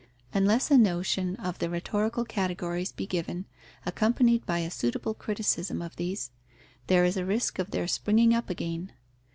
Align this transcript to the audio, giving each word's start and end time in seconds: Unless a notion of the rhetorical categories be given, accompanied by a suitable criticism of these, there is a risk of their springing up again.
Unless 0.33 0.71
a 0.71 0.79
notion 0.79 1.35
of 1.35 1.59
the 1.59 1.69
rhetorical 1.69 2.25
categories 2.25 2.91
be 2.91 3.05
given, 3.05 3.45
accompanied 3.85 4.47
by 4.47 4.57
a 4.57 4.71
suitable 4.71 5.13
criticism 5.13 5.79
of 5.79 5.95
these, 5.95 6.31
there 6.87 7.05
is 7.05 7.17
a 7.17 7.23
risk 7.23 7.59
of 7.59 7.69
their 7.69 7.87
springing 7.87 8.33
up 8.33 8.49
again. 8.49 8.93